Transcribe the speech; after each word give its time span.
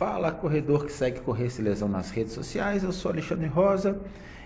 Fala 0.00 0.32
corredor 0.32 0.86
que 0.86 0.92
segue 0.92 1.20
Correr 1.20 1.50
Sem 1.50 1.62
Lesão 1.62 1.86
nas 1.86 2.10
redes 2.10 2.32
sociais, 2.32 2.82
eu 2.82 2.90
sou 2.90 3.10
Alexandre 3.10 3.46
Rosa. 3.46 4.00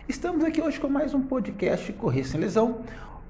Estamos 0.08 0.42
aqui 0.42 0.60
hoje 0.60 0.80
com 0.80 0.88
mais 0.88 1.14
um 1.14 1.22
podcast 1.22 1.92
Correr 1.92 2.24
Sem 2.24 2.40
Lesão. 2.40 2.80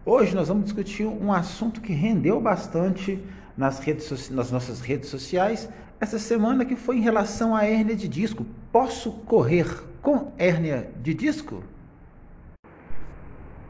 Hoje 0.07 0.35
nós 0.35 0.49
vamos 0.49 0.65
discutir 0.65 1.05
um 1.05 1.31
assunto 1.31 1.83
que 1.83 1.93
rendeu 1.93 2.41
bastante 2.41 3.23
nas, 3.55 3.79
redes, 3.79 4.31
nas 4.31 4.51
nossas 4.51 4.81
redes 4.81 5.11
sociais 5.11 5.69
essa 6.01 6.19
semana, 6.19 6.65
que 6.65 6.77
foi 6.77 6.97
em 6.97 7.03
relação 7.03 7.55
à 7.55 7.67
hérnia 7.67 7.95
de 7.95 8.09
disco. 8.09 8.47
Posso 8.73 9.13
correr 9.27 9.85
com 10.01 10.33
hérnia 10.39 10.89
de 11.03 11.13
disco? 11.13 11.63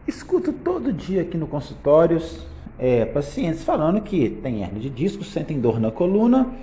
Escuto 0.07 0.52
todo 0.52 0.93
dia 0.93 1.23
aqui 1.23 1.36
no 1.36 1.48
consultórios 1.48 2.46
é, 2.79 3.05
pacientes 3.05 3.64
falando 3.64 4.00
que 4.00 4.30
tem 4.30 4.62
hérnia 4.62 4.80
de 4.80 4.91
disco, 4.91 5.25
sentem 5.25 5.61
dor 5.61 5.80
na 5.80 5.91
coluna 5.91 6.55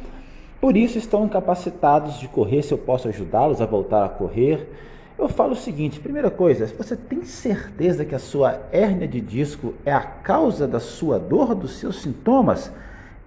por 0.62 0.78
isso 0.78 1.00
estão 1.00 1.26
incapacitados 1.26 2.20
de 2.20 2.28
correr, 2.28 2.62
se 2.62 2.72
eu 2.72 2.78
posso 2.78 3.08
ajudá-los 3.08 3.60
a 3.60 3.66
voltar 3.66 4.06
a 4.06 4.10
correr. 4.10 4.72
Eu 5.18 5.28
falo 5.28 5.54
o 5.54 5.56
seguinte: 5.56 6.00
primeira 6.00 6.30
coisa, 6.30 6.68
se 6.68 6.74
você 6.76 6.96
tem 6.96 7.24
certeza 7.24 8.06
que 8.06 8.14
a 8.14 8.20
sua 8.20 8.62
hérnia 8.72 9.08
de 9.08 9.20
disco 9.20 9.74
é 9.84 9.92
a 9.92 10.02
causa 10.02 10.68
da 10.68 10.80
sua 10.80 11.18
dor, 11.18 11.56
dos 11.56 11.80
seus 11.80 12.04
sintomas, 12.04 12.72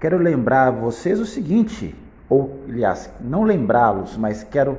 quero 0.00 0.16
lembrar 0.16 0.68
a 0.68 0.70
vocês 0.70 1.18
o 1.18 1.26
seguinte, 1.26 1.92
ou 2.28 2.60
aliás, 2.68 3.12
não 3.20 3.42
lembrá-los, 3.42 4.16
mas 4.16 4.44
quero 4.44 4.78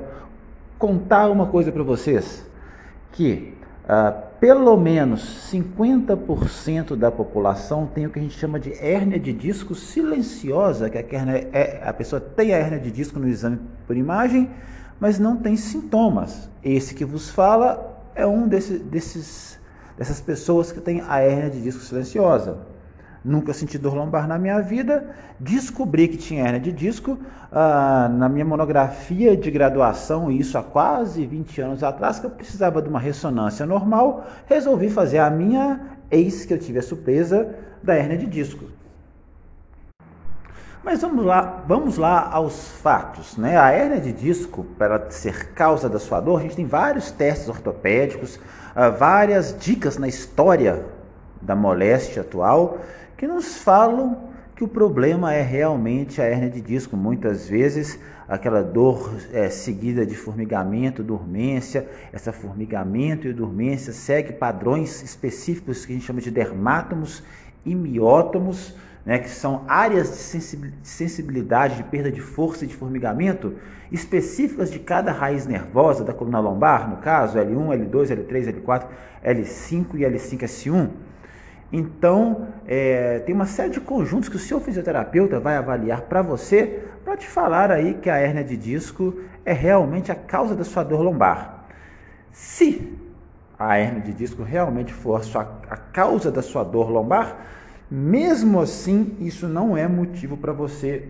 contar 0.78 1.28
uma 1.28 1.46
coisa 1.46 1.70
para 1.70 1.82
vocês: 1.82 2.48
que 3.12 3.54
uh, 3.84 4.25
pelo 4.40 4.76
menos 4.76 5.48
50% 5.50 6.94
da 6.96 7.10
população 7.10 7.86
tem 7.86 8.06
o 8.06 8.10
que 8.10 8.18
a 8.18 8.22
gente 8.22 8.38
chama 8.38 8.60
de 8.60 8.72
hérnia 8.72 9.18
de 9.18 9.32
disco 9.32 9.74
silenciosa, 9.74 10.90
que 10.90 10.98
a, 10.98 11.00
hérnia 11.00 11.48
é, 11.52 11.82
a 11.84 11.92
pessoa 11.92 12.20
tem 12.20 12.52
a 12.52 12.58
hérnia 12.58 12.78
de 12.78 12.90
disco 12.90 13.18
no 13.18 13.28
exame 13.28 13.58
por 13.86 13.96
imagem, 13.96 14.50
mas 15.00 15.18
não 15.18 15.36
tem 15.36 15.56
sintomas. 15.56 16.50
Esse 16.62 16.94
que 16.94 17.04
vos 17.04 17.30
fala 17.30 18.02
é 18.14 18.26
um 18.26 18.46
desse, 18.46 18.78
desses, 18.78 19.58
dessas 19.96 20.20
pessoas 20.20 20.70
que 20.72 20.80
tem 20.80 21.00
a 21.00 21.20
hérnia 21.20 21.50
de 21.50 21.62
disco 21.62 21.82
silenciosa 21.82 22.75
nunca 23.26 23.52
senti 23.52 23.76
dor 23.76 23.94
lombar 23.94 24.28
na 24.28 24.38
minha 24.38 24.60
vida. 24.60 25.10
Descobri 25.38 26.06
que 26.08 26.16
tinha 26.16 26.44
hernia 26.44 26.60
de 26.60 26.72
disco 26.72 27.18
ah, 27.50 28.08
na 28.08 28.28
minha 28.28 28.44
monografia 28.44 29.36
de 29.36 29.50
graduação, 29.50 30.30
isso 30.30 30.56
há 30.56 30.62
quase 30.62 31.26
20 31.26 31.60
anos 31.60 31.82
atrás, 31.82 32.18
que 32.18 32.26
eu 32.26 32.30
precisava 32.30 32.80
de 32.80 32.88
uma 32.88 33.00
ressonância 33.00 33.66
normal. 33.66 34.26
Resolvi 34.46 34.88
fazer 34.88 35.18
a 35.18 35.28
minha, 35.28 35.80
eis 36.10 36.44
que 36.44 36.54
eu 36.54 36.58
tive 36.58 36.78
a 36.78 36.82
surpresa 36.82 37.54
da 37.82 37.96
hernia 37.96 38.16
de 38.16 38.26
disco. 38.26 38.64
Mas 40.84 41.02
vamos 41.02 41.24
lá, 41.26 41.64
vamos 41.66 41.98
lá 41.98 42.30
aos 42.30 42.68
fatos. 42.80 43.36
Né? 43.36 43.58
A 43.58 43.72
hernia 43.72 44.00
de 44.00 44.12
disco, 44.12 44.62
para 44.78 45.10
ser 45.10 45.52
causa 45.52 45.88
da 45.88 45.98
sua 45.98 46.20
dor, 46.20 46.38
a 46.38 46.42
gente 46.42 46.54
tem 46.54 46.64
vários 46.64 47.10
testes 47.10 47.48
ortopédicos, 47.48 48.38
ah, 48.72 48.88
várias 48.88 49.56
dicas 49.58 49.98
na 49.98 50.06
história 50.06 50.84
da 51.42 51.56
moléstia 51.56 52.22
atual 52.22 52.78
que 53.16 53.26
nos 53.26 53.56
falam 53.56 54.36
que 54.54 54.64
o 54.64 54.68
problema 54.68 55.34
é 55.34 55.42
realmente 55.42 56.20
a 56.20 56.24
hérnia 56.24 56.50
de 56.50 56.60
disco. 56.60 56.96
Muitas 56.96 57.48
vezes 57.48 57.98
aquela 58.28 58.62
dor 58.62 59.14
é, 59.32 59.48
seguida 59.48 60.04
de 60.04 60.14
formigamento, 60.14 61.02
dormência, 61.02 61.88
essa 62.12 62.32
formigamento 62.32 63.28
e 63.28 63.32
dormência 63.32 63.92
segue 63.92 64.32
padrões 64.32 65.02
específicos 65.02 65.84
que 65.84 65.92
a 65.92 65.94
gente 65.94 66.06
chama 66.06 66.20
de 66.20 66.30
dermátomos 66.30 67.22
e 67.64 67.74
miótomos, 67.74 68.74
né, 69.04 69.18
que 69.18 69.30
são 69.30 69.64
áreas 69.68 70.08
de 70.08 70.40
sensibilidade, 70.82 71.76
de 71.76 71.84
perda 71.84 72.10
de 72.10 72.20
força 72.20 72.64
e 72.64 72.68
de 72.68 72.74
formigamento 72.74 73.54
específicas 73.92 74.70
de 74.70 74.80
cada 74.80 75.12
raiz 75.12 75.46
nervosa 75.46 76.02
da 76.02 76.12
coluna 76.12 76.40
lombar, 76.40 76.90
no 76.90 76.96
caso 76.96 77.38
L1, 77.38 77.88
L2, 77.88 78.26
L3, 78.26 78.62
L4, 78.62 78.86
L5 79.24 79.86
e 79.94 79.98
L5S1. 79.98 80.90
Então, 81.72 82.48
é, 82.66 83.18
tem 83.20 83.34
uma 83.34 83.46
série 83.46 83.70
de 83.70 83.80
conjuntos 83.80 84.28
que 84.28 84.36
o 84.36 84.38
seu 84.38 84.60
fisioterapeuta 84.60 85.40
vai 85.40 85.56
avaliar 85.56 86.02
para 86.02 86.22
você, 86.22 86.84
para 87.04 87.16
te 87.16 87.26
falar 87.26 87.70
aí 87.70 87.94
que 87.94 88.08
a 88.08 88.16
hérnia 88.16 88.44
de 88.44 88.56
disco 88.56 89.20
é 89.44 89.52
realmente 89.52 90.12
a 90.12 90.14
causa 90.14 90.54
da 90.54 90.64
sua 90.64 90.84
dor 90.84 91.02
lombar. 91.02 91.66
Se 92.30 92.96
a 93.58 93.76
hérnia 93.78 94.02
de 94.02 94.12
disco 94.12 94.42
realmente 94.42 94.92
for 94.92 95.20
a, 95.20 95.22
sua, 95.22 95.42
a 95.68 95.76
causa 95.76 96.30
da 96.30 96.42
sua 96.42 96.62
dor 96.62 96.90
lombar, 96.90 97.36
mesmo 97.90 98.60
assim, 98.60 99.16
isso 99.20 99.48
não 99.48 99.76
é 99.76 99.88
motivo 99.88 100.36
para 100.36 100.52
você 100.52 101.08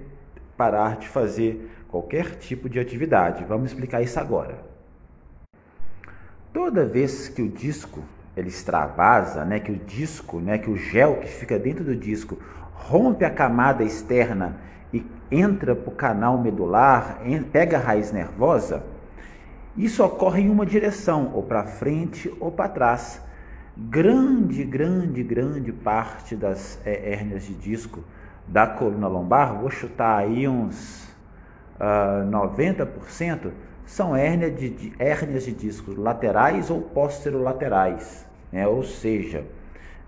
parar 0.57 0.97
de 0.97 1.09
fazer 1.09 1.71
qualquer 1.89 2.37
tipo 2.37 2.69
de 2.69 2.79
atividade. 2.79 3.45
Vamos 3.45 3.71
explicar 3.71 4.03
isso 4.03 4.19
agora. 4.19 4.59
Toda 6.53 6.87
vez 6.87 7.29
que 7.29 7.43
o 7.43 7.49
disco 7.49 8.03
ele 8.37 8.49
extravasa, 8.49 9.45
né, 9.45 9.59
que 9.59 9.73
o 9.73 9.77
disco, 9.77 10.39
né, 10.39 10.59
que 10.59 10.71
o 10.71 10.77
gel 10.77 11.17
que 11.17 11.29
fica 11.29 11.59
dentro 11.59 11.83
do 11.83 11.97
disco 11.97 12.39
rompe 12.75 13.25
a 13.25 13.31
camada 13.31 13.83
externa 13.83 14.57
e 14.93 15.05
entra 15.31 15.75
para 15.75 15.91
o 15.91 15.95
canal 15.95 16.39
medular, 16.39 17.19
pega 17.51 17.79
a 17.79 17.81
raiz 17.81 18.13
nervosa, 18.13 18.85
isso 19.77 20.03
ocorre 20.03 20.43
em 20.43 20.51
uma 20.51 20.65
direção, 20.65 21.33
ou 21.35 21.43
para 21.43 21.65
frente 21.65 22.33
ou 22.41 22.51
para 22.51 22.69
trás. 22.69 23.23
Grande, 23.77 24.65
grande, 24.65 25.23
grande 25.23 25.71
parte 25.71 26.35
das 26.35 26.81
é, 26.85 27.13
hérnias 27.13 27.45
de 27.45 27.55
disco 27.55 28.03
da 28.49 28.67
coluna 28.67 29.07
lombar, 29.07 29.59
vou 29.59 29.71
chutar 29.71 30.19
aí 30.19 30.49
uns 30.49 31.05
uh, 31.79 32.25
ah, 32.25 32.27
90%, 32.31 33.51
são 33.87 34.15
hérnias 34.15 34.59
de, 34.59 34.69
de, 34.69 34.93
hérnias 34.99 35.45
de 35.45 35.53
discos 35.53 35.97
laterais 35.97 36.69
ou 36.71 36.83
posterolaterais 36.83 38.27
né? 38.53 38.67
ou 38.67 38.83
seja, 38.83 39.45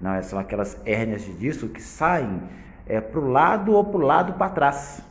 não, 0.00 0.21
são 0.22 0.39
aquelas 0.39 0.81
hérnias 0.84 1.25
de 1.25 1.33
disco 1.33 1.69
que 1.69 1.83
saem 1.83 2.43
é, 2.87 3.00
para 3.00 3.21
o 3.21 3.31
lado 3.31 3.72
ou 3.72 3.84
para 3.84 3.99
o 3.99 4.03
lado 4.03 4.33
para 4.34 4.50
trás. 4.50 5.03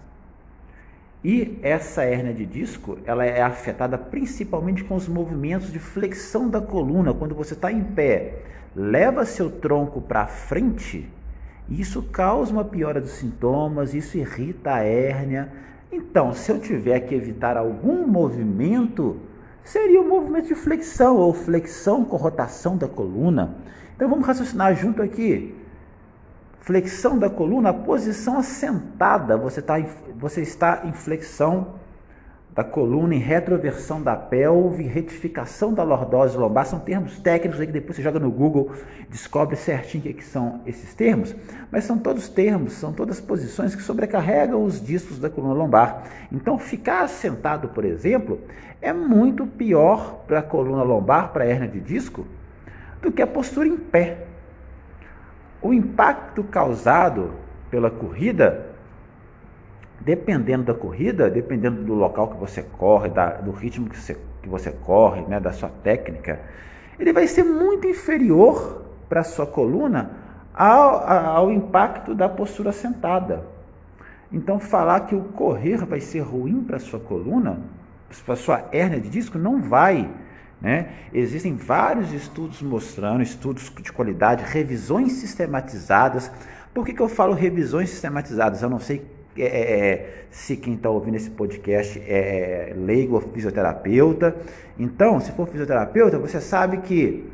E 1.23 1.59
essa 1.61 2.03
hérnia 2.03 2.33
de 2.33 2.45
disco, 2.45 2.97
ela 3.05 3.25
é 3.25 3.41
afetada 3.41 3.97
principalmente 3.97 4.83
com 4.83 4.95
os 4.95 5.07
movimentos 5.07 5.71
de 5.71 5.79
flexão 5.79 6.49
da 6.49 6.61
coluna. 6.61 7.13
Quando 7.13 7.35
você 7.35 7.53
está 7.53 7.71
em 7.71 7.83
pé, 7.83 8.39
leva 8.75 9.25
seu 9.25 9.49
tronco 9.49 9.99
para 9.99 10.27
frente, 10.27 11.09
isso 11.69 12.01
causa 12.03 12.53
uma 12.53 12.63
piora 12.63 13.01
dos 13.01 13.11
sintomas, 13.11 13.93
isso 13.93 14.17
irrita 14.17 14.75
a 14.75 14.83
hérnia. 14.83 15.51
Então, 15.91 16.33
se 16.33 16.51
eu 16.51 16.59
tiver 16.59 16.99
que 17.01 17.15
evitar 17.15 17.57
algum 17.57 18.05
movimento 18.05 19.17
seria 19.67 19.99
o 19.99 20.07
movimento 20.07 20.47
de 20.47 20.55
flexão 20.55 21.17
ou 21.17 21.33
flexão 21.33 22.05
com 22.05 22.15
rotação 22.15 22.77
da 22.77 22.87
coluna. 22.87 23.57
Então 23.95 24.07
vamos 24.07 24.25
raciocinar 24.25 24.73
junto 24.75 25.01
aqui. 25.01 25.53
Flexão 26.61 27.17
da 27.17 27.29
coluna, 27.29 27.73
posição 27.73 28.39
assentada, 28.39 29.37
você, 29.37 29.61
tá, 29.61 29.75
você 30.15 30.41
está 30.41 30.83
em 30.85 30.93
flexão 30.93 31.76
da 32.57 32.63
coluna, 32.63 33.13
em 33.13 33.19
retroversão 33.19 34.01
da 34.01 34.15
pelve, 34.15 34.81
retificação 34.81 35.71
da 35.71 35.83
lordose 35.83 36.35
lombar, 36.35 36.65
são 36.65 36.79
termos 36.79 37.19
técnicos 37.19 37.59
aí 37.59 37.67
que 37.67 37.71
depois 37.71 37.95
você 37.95 38.01
joga 38.01 38.19
no 38.19 38.31
Google, 38.31 38.71
descobre 39.07 39.55
certinho 39.55 40.01
o 40.01 40.03
que, 40.05 40.09
é 40.09 40.13
que 40.13 40.23
são 40.23 40.61
esses 40.65 40.95
termos, 40.95 41.35
mas 41.71 41.83
são 41.83 41.99
todos 41.99 42.27
termos, 42.27 42.73
são 42.73 42.91
todas 42.91 43.21
posições 43.21 43.75
que 43.75 43.83
sobrecarregam 43.83 44.63
os 44.63 44.83
discos 44.83 45.19
da 45.19 45.29
coluna 45.29 45.53
lombar. 45.53 46.05
Então, 46.31 46.57
ficar 46.57 47.03
assentado, 47.03 47.67
por 47.67 47.85
exemplo, 47.85 48.41
é 48.81 48.91
muito 48.91 49.45
pior 49.45 50.23
para 50.25 50.39
a 50.39 50.43
coluna 50.43 50.81
lombar, 50.81 51.31
para 51.31 51.43
a 51.43 51.47
hernia 51.47 51.67
de 51.67 51.79
disco, 51.79 52.25
do 53.03 53.11
que 53.11 53.21
a 53.21 53.27
postura 53.27 53.67
em 53.67 53.77
pé. 53.77 54.25
O 55.61 55.71
impacto 55.71 56.43
causado 56.43 57.35
pela 57.69 57.91
corrida 57.91 58.76
dependendo 60.07 60.63
da 60.63 60.73
corrida, 60.73 61.29
dependendo 61.29 61.83
do 61.83 61.93
local 61.93 62.29
que 62.29 62.37
você 62.37 62.63
corre, 62.63 63.09
da, 63.09 63.31
do 63.31 63.51
ritmo 63.51 63.89
que 63.89 63.97
você, 63.97 64.17
que 64.41 64.47
você 64.47 64.71
corre, 64.71 65.23
né, 65.23 65.37
da 65.37 65.51
sua 65.51 65.67
técnica, 65.83 66.39
ele 66.97 67.11
vai 67.11 67.27
ser 67.27 67.43
muito 67.43 67.85
inferior 67.85 68.85
para 69.09 69.19
a 69.19 69.23
sua 69.25 69.45
coluna 69.45 70.11
ao, 70.53 71.05
ao 71.05 71.51
impacto 71.51 72.15
da 72.15 72.29
postura 72.29 72.71
sentada. 72.71 73.43
Então, 74.31 74.61
falar 74.61 75.01
que 75.01 75.13
o 75.13 75.23
correr 75.23 75.85
vai 75.85 75.99
ser 75.99 76.21
ruim 76.21 76.63
para 76.63 76.77
a 76.77 76.79
sua 76.79 77.01
coluna, 77.01 77.59
para 78.25 78.33
a 78.33 78.37
sua 78.37 78.63
hérnia 78.71 79.01
de 79.01 79.09
disco, 79.09 79.37
não 79.37 79.61
vai. 79.61 80.09
Né? 80.61 80.89
Existem 81.13 81.53
vários 81.53 82.13
estudos 82.13 82.61
mostrando, 82.61 83.21
estudos 83.21 83.69
de 83.69 83.91
qualidade, 83.91 84.45
revisões 84.45 85.11
sistematizadas. 85.13 86.31
Por 86.73 86.85
que, 86.85 86.93
que 86.93 87.01
eu 87.01 87.09
falo 87.09 87.33
revisões 87.33 87.89
sistematizadas? 87.89 88.61
Eu 88.61 88.69
não 88.69 88.79
sei 88.79 89.16
é, 89.39 89.45
é, 89.45 89.89
é, 89.89 90.23
se 90.31 90.55
quem 90.55 90.73
está 90.73 90.89
ouvindo 90.89 91.15
esse 91.15 91.29
podcast 91.29 91.99
é 91.99 92.73
leigo 92.75 93.15
ou 93.15 93.21
fisioterapeuta. 93.21 94.35
Então, 94.77 95.19
se 95.19 95.31
for 95.31 95.47
fisioterapeuta, 95.47 96.17
você 96.17 96.39
sabe 96.41 96.77
que 96.77 97.29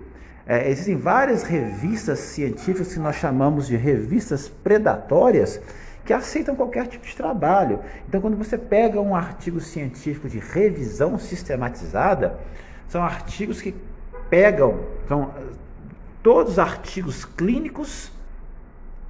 é, 0.46 0.70
existem 0.70 0.96
várias 0.96 1.44
revistas 1.44 2.20
científicas 2.20 2.94
que 2.94 3.00
nós 3.00 3.16
chamamos 3.16 3.68
de 3.68 3.76
revistas 3.76 4.48
predatórias 4.48 5.62
que 6.06 6.14
aceitam 6.14 6.56
qualquer 6.56 6.88
tipo 6.88 7.06
de 7.06 7.16
trabalho. 7.16 7.80
Então, 8.08 8.20
quando 8.20 8.38
você 8.38 8.58
pega 8.58 9.00
um 9.00 9.16
artigo 9.16 9.60
científico 9.60 10.28
de 10.28 10.40
revisão 10.40 11.18
sistematizada, 11.18 12.40
são 12.88 13.02
artigos 13.02 13.62
que 13.62 13.74
pegam 14.30 14.80
são 15.08 15.32
todos 16.24 16.54
os 16.54 16.60
artigos 16.60 17.26
clínicos 17.26 18.12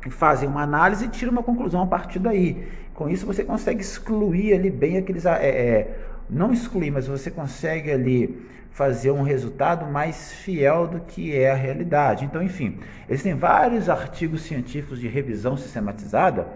e 0.05 0.09
fazem 0.09 0.47
uma 0.47 0.61
análise 0.61 1.05
e 1.05 1.09
tiram 1.09 1.31
uma 1.31 1.43
conclusão 1.43 1.81
a 1.81 1.87
partir 1.87 2.19
daí. 2.19 2.67
Com 2.93 3.09
isso, 3.09 3.25
você 3.25 3.43
consegue 3.43 3.81
excluir 3.81 4.53
ali 4.53 4.69
bem 4.69 4.97
aqueles. 4.97 5.25
É, 5.25 5.47
é, 5.47 5.97
não 6.29 6.53
excluir, 6.53 6.91
mas 6.91 7.07
você 7.07 7.29
consegue 7.29 7.91
ali 7.91 8.47
fazer 8.71 9.11
um 9.11 9.21
resultado 9.21 9.85
mais 9.85 10.31
fiel 10.31 10.87
do 10.87 10.99
que 10.99 11.35
é 11.35 11.51
a 11.51 11.55
realidade. 11.55 12.25
Então, 12.25 12.41
enfim, 12.41 12.79
existem 13.07 13.35
vários 13.35 13.89
artigos 13.89 14.41
científicos 14.41 14.99
de 14.99 15.07
revisão 15.07 15.55
sistematizada 15.55 16.47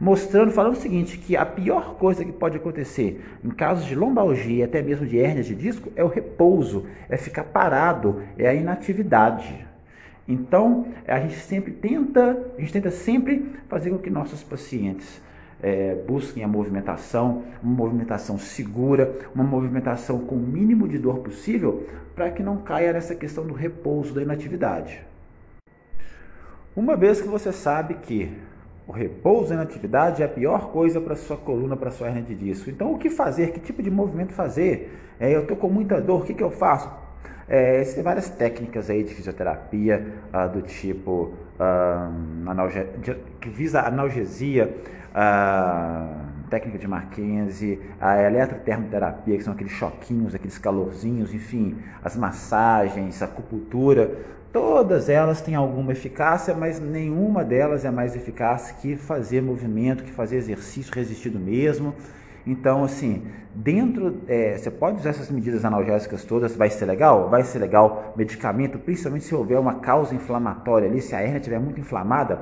mostrando, 0.00 0.50
falando 0.50 0.74
o 0.74 0.80
seguinte, 0.80 1.18
que 1.18 1.36
a 1.36 1.46
pior 1.46 1.94
coisa 1.94 2.24
que 2.24 2.32
pode 2.32 2.56
acontecer 2.56 3.24
em 3.42 3.50
casos 3.50 3.86
de 3.86 3.94
lombalgia 3.94 4.56
e 4.58 4.62
até 4.62 4.82
mesmo 4.82 5.06
de 5.06 5.18
hérnia 5.18 5.42
de 5.42 5.54
disco 5.54 5.92
é 5.94 6.02
o 6.02 6.08
repouso, 6.08 6.86
é 7.08 7.16
ficar 7.16 7.44
parado, 7.44 8.22
é 8.36 8.48
a 8.48 8.54
inatividade. 8.54 9.66
Então, 10.26 10.86
a 11.06 11.20
gente 11.20 11.36
sempre 11.36 11.72
tenta, 11.72 12.38
a 12.56 12.60
gente 12.60 12.72
tenta 12.72 12.90
sempre 12.90 13.52
fazer 13.68 13.90
com 13.90 13.98
que 13.98 14.08
nossos 14.08 14.42
pacientes 14.42 15.20
é, 15.62 15.94
busquem 16.06 16.42
a 16.42 16.48
movimentação, 16.48 17.42
uma 17.62 17.74
movimentação 17.74 18.38
segura, 18.38 19.16
uma 19.34 19.44
movimentação 19.44 20.18
com 20.20 20.34
o 20.34 20.38
mínimo 20.38 20.88
de 20.88 20.98
dor 20.98 21.18
possível, 21.18 21.86
para 22.14 22.30
que 22.30 22.42
não 22.42 22.58
caia 22.58 22.92
nessa 22.92 23.14
questão 23.14 23.46
do 23.46 23.54
repouso, 23.54 24.14
da 24.14 24.22
inatividade. 24.22 25.00
Uma 26.74 26.96
vez 26.96 27.20
que 27.20 27.28
você 27.28 27.52
sabe 27.52 27.94
que 27.94 28.32
o 28.86 28.92
repouso 28.92 29.52
e 29.52 29.54
inatividade 29.54 30.22
é 30.22 30.26
a 30.26 30.28
pior 30.28 30.70
coisa 30.70 31.00
para 31.00 31.16
sua 31.16 31.36
coluna, 31.36 31.76
para 31.76 31.90
sua 31.90 32.08
hernia 32.08 32.22
de 32.22 32.34
disco. 32.34 32.68
Então, 32.68 32.92
o 32.92 32.98
que 32.98 33.08
fazer? 33.08 33.52
Que 33.52 33.60
tipo 33.60 33.82
de 33.82 33.90
movimento 33.90 34.32
fazer? 34.32 34.92
É, 35.18 35.34
eu 35.34 35.42
estou 35.42 35.56
com 35.56 35.68
muita 35.68 36.00
dor, 36.00 36.22
o 36.22 36.24
que, 36.24 36.34
que 36.34 36.42
eu 36.42 36.50
faço? 36.50 36.90
É, 37.48 37.80
existem 37.80 38.02
várias 38.02 38.28
técnicas 38.30 38.88
aí 38.88 39.02
de 39.02 39.14
fisioterapia 39.14 40.06
uh, 40.32 40.48
do 40.48 40.62
tipo 40.62 41.34
uh, 41.60 43.24
que 43.40 43.50
visa 43.50 43.82
analgesia, 43.82 44.74
uh, 45.10 46.48
técnica 46.48 46.78
de 46.78 46.88
Mackenzie, 46.88 47.80
a 48.00 48.22
eletrotermoterapia, 48.22 49.36
que 49.36 49.44
são 49.44 49.52
aqueles 49.52 49.72
choquinhos, 49.72 50.34
aqueles 50.34 50.56
calorzinhos, 50.56 51.34
enfim, 51.34 51.76
as 52.02 52.16
massagens, 52.16 53.20
a 53.20 53.26
acupuntura, 53.26 54.10
todas 54.52 55.08
elas 55.08 55.42
têm 55.42 55.54
alguma 55.54 55.92
eficácia, 55.92 56.54
mas 56.54 56.80
nenhuma 56.80 57.44
delas 57.44 57.84
é 57.84 57.90
mais 57.90 58.14
eficaz 58.16 58.70
que 58.80 58.96
fazer 58.96 59.42
movimento, 59.42 60.04
que 60.04 60.12
fazer 60.12 60.36
exercício 60.36 60.94
resistido 60.94 61.38
mesmo. 61.38 61.94
Então, 62.46 62.84
assim, 62.84 63.26
dentro, 63.54 64.20
é, 64.28 64.56
você 64.56 64.70
pode 64.70 64.98
usar 64.98 65.10
essas 65.10 65.30
medidas 65.30 65.64
analgésicas 65.64 66.24
todas, 66.24 66.54
vai 66.54 66.70
ser 66.70 66.84
legal? 66.84 67.30
Vai 67.30 67.42
ser 67.42 67.58
legal. 67.58 68.12
Medicamento, 68.16 68.78
principalmente 68.78 69.24
se 69.24 69.34
houver 69.34 69.58
uma 69.58 69.76
causa 69.76 70.14
inflamatória 70.14 70.88
ali, 70.88 71.00
se 71.00 71.14
a 71.14 71.22
hernia 71.22 71.38
estiver 71.38 71.58
muito 71.58 71.80
inflamada, 71.80 72.40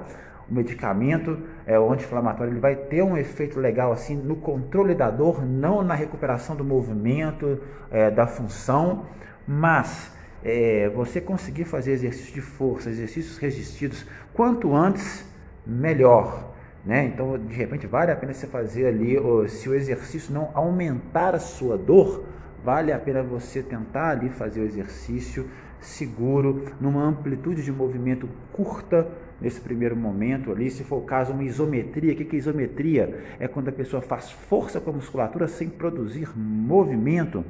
o 0.51 0.55
medicamento 0.55 1.39
é, 1.67 1.79
o 1.79 1.93
anti-inflamatório 1.93 2.53
ele 2.53 2.61
vai 2.61 2.75
ter 2.75 3.03
um 3.03 3.17
efeito 3.17 3.61
legal 3.61 3.93
assim 3.93 4.17
no 4.17 4.37
controle 4.37 4.95
da 4.95 5.11
dor, 5.11 5.45
não 5.45 5.83
na 5.83 5.95
recuperação 5.95 6.57
do 6.57 6.65
movimento, 6.65 7.61
é, 7.91 8.11
da 8.11 8.27
função, 8.27 9.07
mas 9.47 10.13
é, 10.45 10.91
você 10.95 11.21
conseguir 11.21 11.65
fazer 11.65 11.93
exercícios 11.93 12.35
de 12.35 12.41
força, 12.41 12.91
exercícios 12.91 13.39
resistidos, 13.39 14.07
quanto 14.35 14.75
antes, 14.75 15.25
melhor. 15.67 16.52
Né? 16.85 17.07
Então, 17.07 17.39
de 17.39 17.55
repente, 17.55 17.87
vale 17.87 18.11
a 18.11 18.17
pena 18.17 18.33
você 18.33 18.47
fazer 18.47 18.87
ali, 18.87 19.17
se 19.49 19.69
o 19.69 19.75
exercício 19.75 20.35
não 20.35 20.51
aumentar 20.53 21.35
a 21.35 21.39
sua 21.39 21.79
dor, 21.79 22.25
vale 22.65 22.93
a 22.93 22.99
pena 22.99 23.23
você 23.23 23.63
tentar 23.63 24.11
ali 24.11 24.29
fazer 24.29 24.61
o 24.61 24.65
exercício 24.65 25.49
seguro, 25.81 26.65
numa 26.81 27.03
amplitude 27.03 27.63
de 27.63 27.73
movimento 27.73 28.29
curta 28.53 29.09
nesse 29.41 29.61
primeiro 29.61 29.97
momento 29.97 30.51
ali. 30.51 30.71
Se 30.71 30.85
for 30.85 30.97
o 30.99 31.03
caso, 31.03 31.33
uma 31.33 31.45
isometria. 31.45 32.13
O 32.13 32.17
que 32.17 32.37
é 32.37 32.39
isometria? 32.39 33.37
É 33.39 33.49
quando 33.49 33.69
a 33.69 33.73
pessoa 33.73 34.01
faz 34.01 34.31
força 34.31 34.81
com 34.81 34.91
a 34.91 34.93
musculatura 34.93 35.49
sem 35.49 35.69
produzir 35.69 36.31
movimento. 36.37 37.45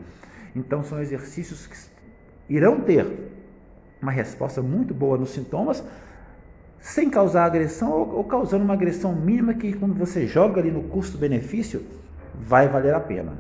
Então, 0.56 0.82
são 0.82 1.00
exercícios 1.00 1.66
que 1.66 2.54
irão 2.54 2.80
ter 2.80 3.06
uma 4.00 4.10
resposta 4.10 4.60
muito 4.60 4.92
boa 4.92 5.16
nos 5.16 5.30
sintomas, 5.30 5.84
sem 6.82 7.08
causar 7.08 7.44
agressão 7.44 7.92
ou, 7.92 8.16
ou 8.16 8.24
causando 8.24 8.64
uma 8.64 8.74
agressão 8.74 9.14
mínima 9.14 9.54
que 9.54 9.72
quando 9.72 9.94
você 9.94 10.26
joga 10.26 10.60
ali 10.60 10.70
no 10.70 10.82
custo-benefício, 10.82 11.82
vai 12.34 12.68
valer 12.68 12.92
a 12.92 13.00
pena. 13.00 13.34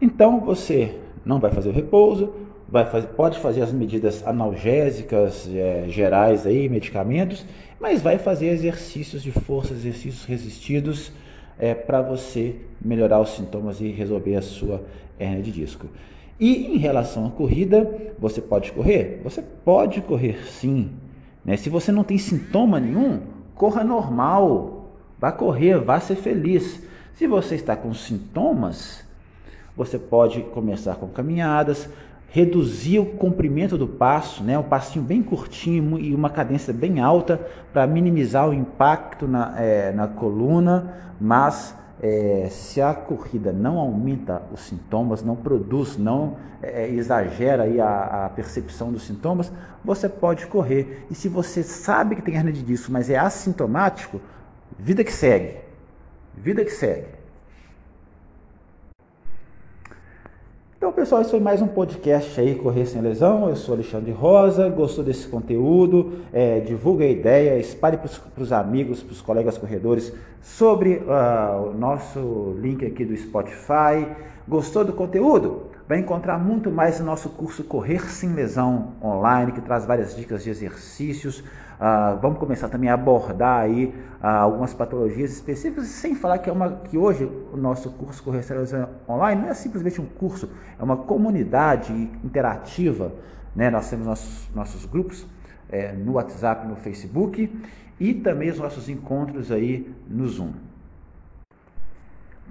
Então 0.00 0.40
você 0.40 0.96
não 1.24 1.40
vai 1.40 1.50
fazer 1.50 1.70
o 1.70 1.72
repouso, 1.72 2.32
fazer, 2.90 3.08
pode 3.08 3.38
fazer 3.40 3.62
as 3.62 3.72
medidas 3.72 4.24
analgésicas 4.26 5.48
é, 5.52 5.86
gerais 5.88 6.46
aí, 6.46 6.68
medicamentos, 6.68 7.44
mas 7.80 8.00
vai 8.00 8.16
fazer 8.16 8.46
exercícios 8.48 9.22
de 9.22 9.32
força, 9.32 9.74
exercícios 9.74 10.24
resistidos 10.24 11.12
é, 11.58 11.74
para 11.74 12.02
você 12.02 12.56
melhorar 12.80 13.20
os 13.20 13.34
sintomas 13.34 13.80
e 13.80 13.88
resolver 13.88 14.36
a 14.36 14.42
sua 14.42 14.82
hernia 15.18 15.42
de 15.42 15.50
disco. 15.50 15.88
E 16.44 16.74
em 16.74 16.76
relação 16.76 17.24
à 17.24 17.30
corrida, 17.30 17.90
você 18.18 18.38
pode 18.38 18.70
correr? 18.70 19.18
Você 19.24 19.40
pode 19.40 20.02
correr 20.02 20.46
sim. 20.46 20.90
Né? 21.42 21.56
Se 21.56 21.70
você 21.70 21.90
não 21.90 22.04
tem 22.04 22.18
sintoma 22.18 22.78
nenhum, 22.78 23.20
corra 23.54 23.82
normal. 23.82 24.90
Vá 25.18 25.32
correr, 25.32 25.78
vá 25.78 25.98
ser 25.98 26.16
feliz. 26.16 26.82
Se 27.14 27.26
você 27.26 27.54
está 27.54 27.74
com 27.74 27.94
sintomas, 27.94 29.02
você 29.74 29.98
pode 29.98 30.42
começar 30.42 30.96
com 30.96 31.08
caminhadas, 31.08 31.88
reduzir 32.28 32.98
o 32.98 33.06
comprimento 33.06 33.78
do 33.78 33.88
passo, 33.88 34.44
né, 34.44 34.58
um 34.58 34.64
passinho 34.64 35.02
bem 35.02 35.22
curtinho 35.22 35.98
e 35.98 36.14
uma 36.14 36.28
cadência 36.28 36.74
bem 36.74 37.00
alta 37.00 37.40
para 37.72 37.86
minimizar 37.86 38.50
o 38.50 38.52
impacto 38.52 39.26
na, 39.26 39.54
é, 39.58 39.92
na 39.92 40.08
coluna, 40.08 40.94
mas 41.18 41.74
é, 42.02 42.48
se 42.50 42.80
a 42.80 42.92
corrida 42.92 43.52
não 43.52 43.78
aumenta 43.78 44.42
os 44.52 44.60
sintomas, 44.60 45.22
não 45.22 45.36
produz, 45.36 45.96
não 45.96 46.36
é, 46.62 46.88
exagera 46.88 47.64
aí 47.64 47.80
a, 47.80 48.26
a, 48.26 48.28
percepção 48.28 48.92
dos 48.92 49.06
sintomas, 49.06 49.52
você 49.84 50.08
pode 50.08 50.46
correr. 50.46 51.06
E 51.10 51.14
se 51.14 51.28
você 51.28 51.62
sabe 51.62 52.16
que 52.16 52.22
tem 52.22 52.34
hernia 52.34 52.52
de 52.52 52.62
disco, 52.62 52.90
mas 52.90 53.08
é 53.10 53.16
assintomático, 53.16 54.20
vida 54.78 55.04
que 55.04 55.12
segue. 55.12 55.58
Vida 56.36 56.64
que 56.64 56.72
segue. 56.72 57.06
Então, 60.84 60.92
pessoal, 60.92 61.22
esse 61.22 61.30
foi 61.30 61.40
mais 61.40 61.62
um 61.62 61.66
podcast 61.66 62.38
aí, 62.38 62.56
Correr 62.56 62.84
Sem 62.84 63.00
Lesão. 63.00 63.48
Eu 63.48 63.56
sou 63.56 63.74
Alexandre 63.74 64.12
Rosa, 64.12 64.68
gostou 64.68 65.02
desse 65.02 65.26
conteúdo? 65.26 66.12
É, 66.30 66.60
divulga 66.60 67.06
a 67.06 67.08
ideia, 67.08 67.58
espalhe 67.58 67.96
para 67.96 68.42
os 68.42 68.52
amigos, 68.52 69.02
para 69.02 69.12
os 69.12 69.22
colegas 69.22 69.56
corredores 69.56 70.12
sobre 70.42 70.96
uh, 70.96 71.70
o 71.70 71.72
nosso 71.72 72.54
link 72.60 72.84
aqui 72.84 73.02
do 73.02 73.16
Spotify. 73.16 74.06
Gostou 74.46 74.84
do 74.84 74.92
conteúdo? 74.92 75.73
Vai 75.86 75.98
encontrar 75.98 76.38
muito 76.38 76.70
mais 76.70 76.98
no 76.98 77.04
nosso 77.04 77.28
curso 77.28 77.62
Correr 77.62 78.10
Sem 78.10 78.32
Lesão 78.32 78.94
online, 79.02 79.52
que 79.52 79.60
traz 79.60 79.84
várias 79.84 80.16
dicas 80.16 80.42
de 80.42 80.48
exercícios, 80.48 81.44
ah, 81.78 82.16
vamos 82.22 82.38
começar 82.38 82.70
também 82.70 82.88
a 82.88 82.94
abordar 82.94 83.60
aí 83.60 83.94
ah, 84.22 84.38
algumas 84.38 84.72
patologias 84.72 85.30
específicas, 85.30 85.86
sem 85.88 86.14
falar 86.14 86.38
que, 86.38 86.48
é 86.48 86.52
uma, 86.52 86.70
que 86.70 86.96
hoje 86.96 87.30
o 87.52 87.56
nosso 87.58 87.90
curso 87.90 88.22
Correção 88.22 88.56
Online 89.06 89.42
não 89.42 89.48
é 89.50 89.54
simplesmente 89.54 90.00
um 90.00 90.06
curso, 90.06 90.48
é 90.78 90.82
uma 90.82 90.96
comunidade 90.96 91.92
interativa. 92.24 93.12
Né? 93.54 93.68
Nós 93.68 93.90
temos 93.90 94.06
nossos, 94.06 94.48
nossos 94.54 94.86
grupos 94.86 95.26
é, 95.68 95.92
no 95.92 96.12
WhatsApp, 96.12 96.66
no 96.66 96.76
Facebook 96.76 97.54
e 98.00 98.14
também 98.14 98.48
os 98.48 98.58
nossos 98.58 98.88
encontros 98.88 99.52
aí 99.52 99.94
no 100.08 100.26
Zoom. 100.26 100.52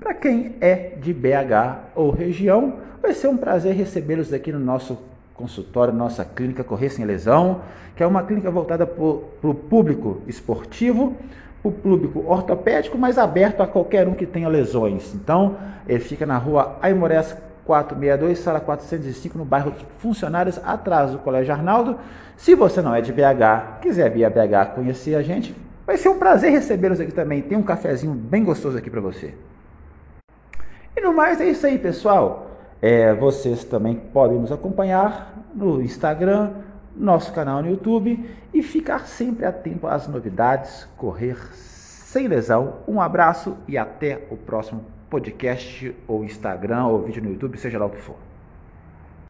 Para 0.04 0.14
quem 0.14 0.56
é 0.60 0.96
de 1.00 1.14
BH 1.14 1.94
ou 1.96 2.12
região, 2.12 2.74
vai 3.02 3.14
ser 3.14 3.30
um 3.30 3.38
prazer 3.38 3.74
recebê-los 3.74 4.34
aqui 4.34 4.52
no 4.52 4.60
nosso 4.60 5.00
consultório, 5.34 5.94
nossa 5.94 6.26
clínica 6.26 6.62
Correr 6.62 6.90
Sem 6.90 7.06
Lesão, 7.06 7.62
que 7.96 8.04
é 8.04 8.06
uma 8.06 8.22
clínica 8.22 8.52
voltada 8.52 8.86
para 8.86 9.02
o 9.02 9.56
público 9.56 10.22
esportivo, 10.28 11.16
o 11.64 11.72
público 11.72 12.22
ortopédico, 12.28 12.98
mas 12.98 13.18
aberto 13.18 13.64
a 13.64 13.68
qualquer 13.68 14.06
um 14.06 14.14
que 14.14 14.26
tenha 14.26 14.50
lesões. 14.50 15.16
Então, 15.16 15.56
ele 15.88 16.02
fica 16.02 16.26
na 16.26 16.38
rua 16.38 16.78
Aimorés 16.82 17.38
462, 17.64 18.40
sala 18.40 18.60
405, 18.60 19.38
no 19.38 19.46
bairro 19.46 19.74
Funcionários, 20.00 20.60
atrás 20.66 21.12
do 21.12 21.20
Colégio 21.20 21.54
Arnaldo. 21.54 21.98
Se 22.36 22.56
você 22.56 22.82
não 22.82 22.94
é 22.94 23.00
de 23.00 23.14
BH, 23.14 23.80
quiser 23.82 24.12
vir 24.12 24.26
a 24.26 24.30
BH 24.30 24.76
conhecer 24.76 25.16
a 25.16 25.22
gente, 25.22 25.56
vai 25.88 25.96
ser 25.96 26.10
um 26.10 26.20
prazer 26.20 26.52
recebê-los 26.52 27.00
aqui 27.00 27.14
também. 27.14 27.42
Tem 27.42 27.58
um 27.58 27.64
cafezinho 27.64 28.14
bem 28.14 28.44
gostoso 28.44 28.78
aqui 28.78 28.90
para 28.90 29.00
você. 29.00 29.34
E 30.96 31.02
no 31.02 31.14
mais 31.14 31.42
é 31.42 31.50
isso 31.50 31.66
aí, 31.66 31.78
pessoal. 31.78 32.52
É, 32.82 33.14
vocês 33.14 33.64
também 33.64 33.96
podem 33.96 34.38
nos 34.38 34.52
acompanhar 34.52 35.34
no 35.56 35.82
Instagram, 35.82 36.52
nosso 36.96 37.32
canal 37.34 37.62
no 37.62 37.70
YouTube 37.70 38.30
e 38.54 38.62
ficar 38.62 39.08
sempre 39.08 39.46
atento 39.46 39.88
às 39.88 40.08
novidades, 40.08 40.88
correr 40.98 41.38
sem 41.54 42.28
lesão. 42.28 42.76
Um 42.88 43.02
abraço 43.02 43.58
e 43.68 43.78
até 43.78 44.28
o 44.30 44.38
próximo 44.38 44.84
podcast 45.10 45.96
ou 46.08 46.24
Instagram 46.24 46.86
ou 46.86 47.02
vídeo 47.02 47.24
no 47.24 47.30
YouTube, 47.30 47.58
seja 47.58 47.80
lá 47.80 47.86
o 47.86 47.90
que 47.90 48.02
for. 48.02 48.33